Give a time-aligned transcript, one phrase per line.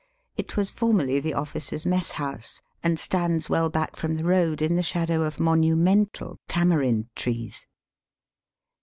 [0.35, 4.81] It was formerly the officers' messhouse, and stands well back from the road in the
[4.81, 7.67] shadow of monumental tamarind trees.